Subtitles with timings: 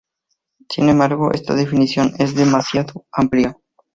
[0.67, 3.55] Sin embargo, esta definición es demasiado amplia.